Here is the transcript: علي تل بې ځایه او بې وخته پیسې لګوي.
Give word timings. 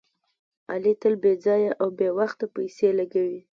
علي 0.71 0.93
تل 1.01 1.13
بې 1.23 1.33
ځایه 1.45 1.71
او 1.81 1.87
بې 1.97 2.09
وخته 2.17 2.45
پیسې 2.55 2.89
لګوي. 2.99 3.41